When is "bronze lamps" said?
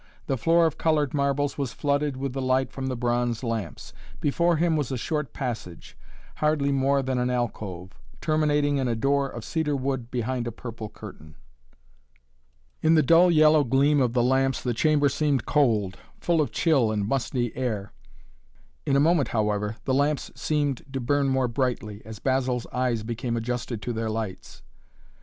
2.95-3.93